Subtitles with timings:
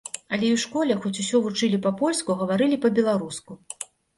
[0.35, 3.51] Але і ў школе, хоць усё вучылі па-польску, гаварылі па-беларуску.